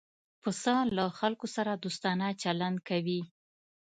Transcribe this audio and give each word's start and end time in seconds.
پسه 0.41 0.75
له 0.95 1.05
خلکو 1.19 1.45
سره 1.55 1.71
دوستانه 1.83 2.27
چلند 2.41 2.77
کوي. 2.89 3.21